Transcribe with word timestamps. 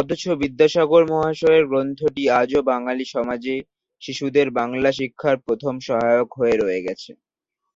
অথচ 0.00 0.22
বিদ্যাসাগর 0.42 1.02
মহাশয়ের 1.12 1.64
গ্রন্থটি 1.66 2.22
আজও 2.40 2.60
বাঙালি 2.70 3.04
সমাজে 3.14 3.54
শিশুদের 4.02 4.48
বাংলা 4.58 4.90
শিক্ষার 4.92 5.36
প্রথম 5.46 5.74
সহায়ক 5.86 6.28
হয়ে 6.38 6.56
রয়ে 6.56 6.84
গেছে। 6.86 7.10